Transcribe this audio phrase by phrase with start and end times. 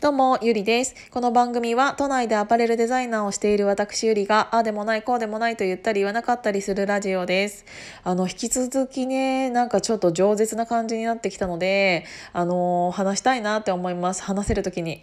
[0.00, 0.94] どうも、ゆりです。
[1.10, 7.64] この番組は都内でアパレルデザイナーをしている私ゆりが、ああでもない、こうでもないと言ったり言わなかったりするラジオです。
[8.04, 14.22] あの、引き続きね、なんかちょっと饒舌な感じになってきたので、あのー、話したいなって思います。
[14.22, 15.00] 話せる時に。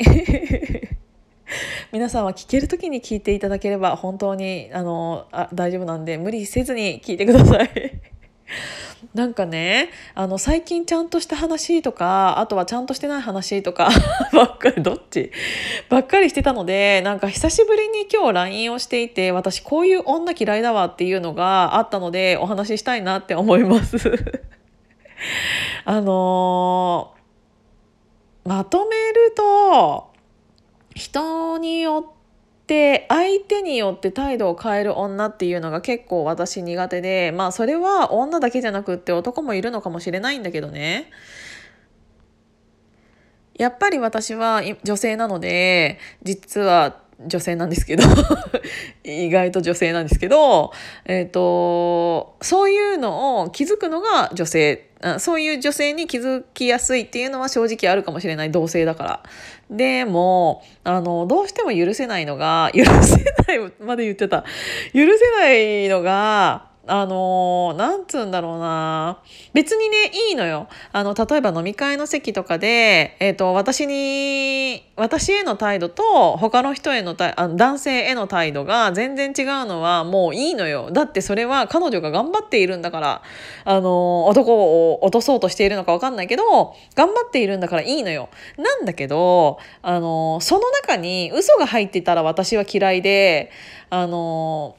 [1.91, 7.69] 皆さんは聞ける時に聞いていただければ本当にあのあ大丈夫なんで無理せずに聞いてください。
[9.13, 13.89] なんかねあの最近ちゃんとした話とかあとはちゃんとしてない話とか
[14.33, 15.31] ばっかりどっち？
[15.89, 23.97] ばっかりしてたのでなんか久しぶりに今日 LINE をしていて私こういう女嫌いだわっていうのがあったのでお話ししたいなって思います。
[25.85, 30.11] あのー、まとめると
[30.95, 32.14] 人によって
[32.67, 41.11] で相手によって態度を変える女っていうのが結構私苦手でまあそれは女だけじゃなくって男もいるのかもしれないんだけどね。
[43.53, 48.03] やっぱり私は女性なので実は女性なんですけど
[49.03, 50.71] 意外と女性なんですけど、
[51.05, 59.23] えっ、ー、とそういうのを気づくのが女性そういう女性に気づきやすいっていうのは正直あるかもしれない同性だから。
[59.69, 64.43] でもあのどうしても許せないのが許せないまで言ってた
[64.93, 69.19] 許せないのがあのなんつうんだろうな。
[69.53, 70.67] 別にねいいのよ。
[70.91, 80.91] あの例えば飲み会の席とかで、えーと、私に私への態度と他の人へのあ男性への態度が全然違うのはもういいのよ。
[80.91, 83.21] だってそれは彼女が頑張っているんだから
[83.65, 88.29] あの男を落とそうとしているのか分かんないけど頑張っているんだからいいのよ。
[88.57, 93.51] なんだけどあのその中に嘘が入ってたら私は嫌いで
[93.89, 94.75] あの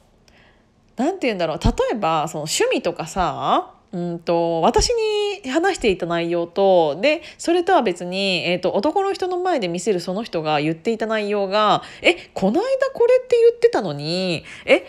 [0.97, 1.59] 何て言うんだろう。
[1.63, 14.85] 例えばその趣味とかさうんと私に話していた内容とでそれとは別に、えーと、男の人の前で見せるその人が言っていた内容が「えこの間これって言ってたのにえ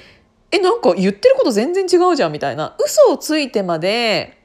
[0.51, 2.75] えなんか言ってること全然違うじゃん」みたいな。
[2.85, 4.37] 嘘をついてまで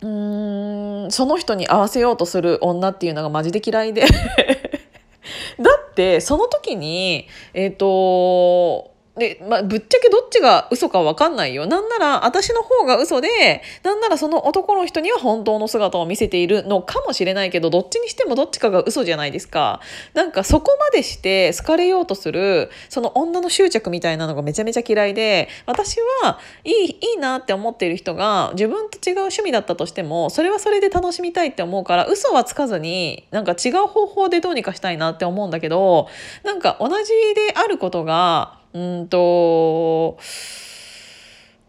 [0.00, 4.04] うーんその人に合わせようとする女っていうのがマジで嫌いで。
[5.60, 8.89] だってその時にえっ、ー、と
[9.20, 11.66] で、まあ、ぶっちゃけどっちが嘘かわかんないよ。
[11.66, 19.80] なんなら、私の方が嘘で、なんならその男の人には本当の姿を見せているのかもしれないけど、どっちにしてもどっちかが嘘じゃないですか。
[20.14, 36.08] なんかそこまでして好かれようとする、その女の執着みたいなのがめちゃめちゃ嫌いで、私はいい、いいなって思っている人が自分と違う趣味だったとしても、それはそれで楽しみたいって思うから、嘘はつかずに、なんか違う方法でどうにかしたいなって思うんだけど、
[36.44, 40.18] なんか同じであることが、うんと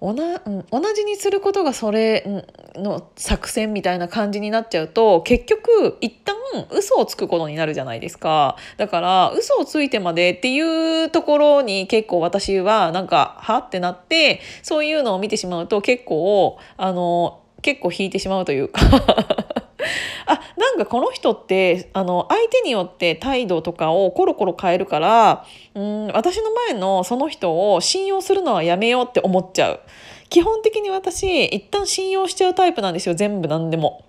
[0.02, 0.14] 同
[0.96, 2.26] じにすることがそれ
[2.76, 6.36] の作戦みたいな感じになっちゃうと結局一旦
[6.72, 8.58] 嘘をつくことになるじゃないですか。
[8.78, 18.82] だから嘘をついてまでっていうところに結構私はなんかはってなってそういうのを見てしまうと結構あの結構引いてしまうというか。
[20.72, 25.46] なんかこの人ってあの相手によって態度とかをコロコロ変えるから
[25.76, 29.80] うん私の前のその人を信用するのはやめようって思っちゃう
[30.30, 34.06] 基本的に私一旦信用しちゃうタイプなんですよ全部何でも。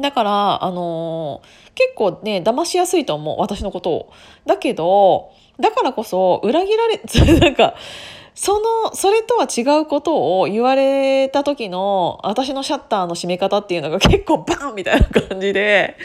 [0.00, 4.12] だから、あのー、結構ね騙しやすいと思う私のことを。
[4.44, 5.30] だけど
[5.60, 6.98] だからこそ裏切られ
[7.38, 7.74] なんか
[8.34, 15.96] そのそれとは違うことを言われた時の私のシャッターの閉め方っていうのが結構バンみたいな感じで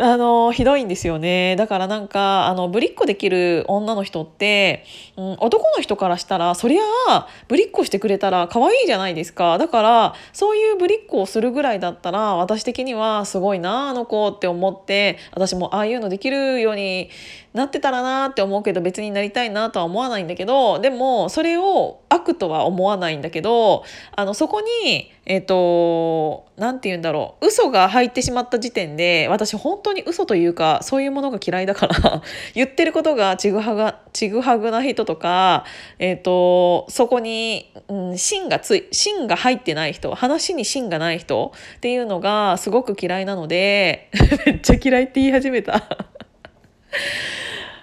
[0.00, 1.56] あのひどいんですよね。
[1.56, 4.84] だからなんかあのぶりっ子できる女の人って、
[5.16, 9.58] うん、男の人からしたらそりゃあぶりっ子してくれたら可愛いじゃないですか。
[9.58, 17.10] だからそういうぶりっ子をするぐらいだったら私的にはすごいなあの子って思って私もああいうのできるように
[17.54, 32.22] なってたらなって思うけど別になりたいなとは思わないんだけどでもそれを悪とは思わないんだけどあのそこにえっ、ー、と何て言うんだろう嘘が入ってしまった時点で私本当当に嘘というかそういうものが嫌いだから
[32.54, 35.64] 言ってることがちぐはがちぐはぐな人とか、
[35.98, 44.08] え、ー、とそこに、うん、芯がつい芯が入ってない人話に芯がない人っていうのがすごく嫌いなので
[44.46, 45.82] めっちゃ嫌いって言い始めた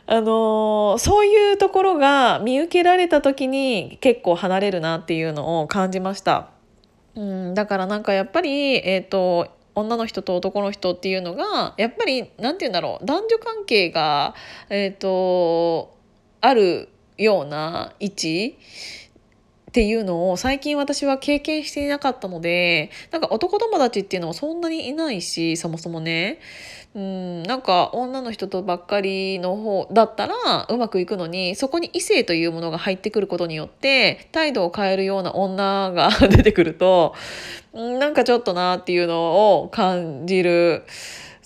[0.07, 6.49] あのそういうところが見受けられた時に結構離れるなっていうのを感じました。
[7.15, 14.33] うん、だからなんかやっぱり、えーと、女の人と男の人っていうのがやっぱり何て言うんだろう男女関係が、
[14.69, 15.93] えーと
[16.41, 18.57] あるような位置
[19.69, 26.39] っていうのを最近私は経験していなかったのでなんか男友達っていうのもそんなにいないしそもそもね。
[26.95, 37.13] うんなんか女の人とばっかりの方だったらうまくいくのにそこに異性というものが入ってくることによって態度を変えるような女が 出てくると
[37.73, 40.83] なんかちょっとなっていうのを感じる。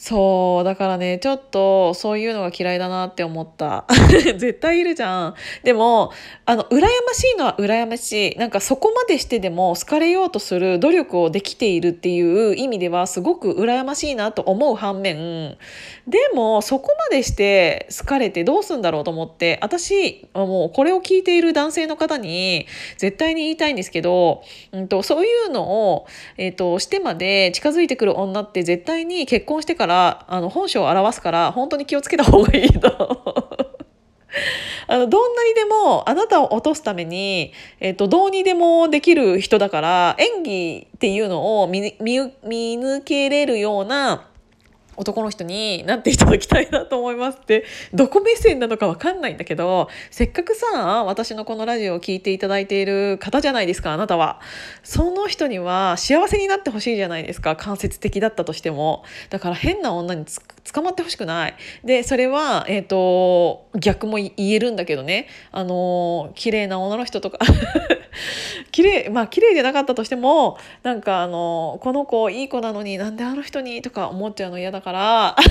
[0.02, 3.86] そう、だからね、ちょっとそういうのが嫌いだなって思った。
[4.16, 5.36] 絶対いるじゃん。
[5.64, 6.14] でも、
[6.46, 8.36] あの、羨ましいのは羨ましい。
[8.38, 15.58] なんかそこまでしてでも好かれようとする努力をできているっていう意味ではすごく羨ましいなと思う反面、
[16.08, 22.68] でもそこまでして好かれてどうすんだろうと思って、私、もうこれを聞いている男性の方に
[22.98, 26.08] 絶対に言いたいんですけど、うんと、そういうのを、
[26.38, 32.90] えっ、ー、と、してまで近づいてくる女って絶対に結婚してからからあの本性を表すから本当に気をつけた方がいいと。
[34.88, 44.30] あのどんなにでもあなたを落とすために、えっと、どうにでもできる人だから演技っていうのを見見抜けれるような
[45.00, 47.64] 男の人になっていただきたいなと思いますって
[47.94, 54.40] どこ目線なのか分かんないんだけどせっかくさ私のこのラジオを聴いていただいている方じゃないですかあなたは。
[54.84, 59.04] その人には幸せになってほしいじゃないですか間接的だったとしても。
[59.30, 60.42] だから変な女につ
[60.72, 61.56] 捕まってほしくない。
[61.84, 65.28] でそれは、えーと、逆も言えるんだけどね。
[65.52, 67.40] あの綺麗な女の人とか。
[68.72, 74.89] 綺麗まあ綺麗じゃなかったとしてもなんかあのこの子いい子なのになんであの人にとか思っちゃうの嫌だから。
[74.90, 75.36] から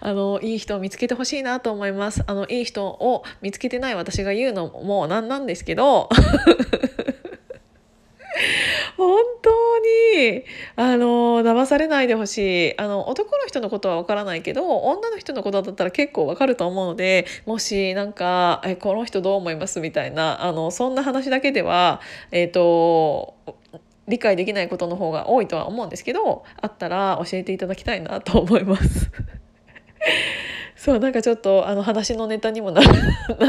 [0.00, 6.08] あのいい人を見つけてほしいなと思いますあのいい人を見つけてない私が言うのもなんなんですけど
[8.96, 10.44] 本当に
[10.76, 22.00] あの騙されないでほしいあの男の人のことはわからないけど女の人のことだったら結構わかると思うのでもしなんか「えこの人どう思います?」みたいなあのそんな話だけでは
[22.30, 23.34] えっ、ー、と
[24.08, 29.10] 理解できないことの方が多いとは思うんですけどあったら教えていただきたいなと思います。
[30.76, 32.80] そうなんかちょっとあの話のネタにもな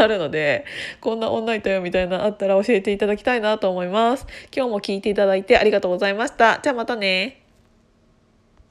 [0.08, 0.66] る ので
[1.02, 4.28] こんな女いたよみたいなあったら教えていただきたいなと思います。
[4.56, 6.60] 今日も聞いていただいてありがとうございました。
[6.62, 7.43] じゃあまたね。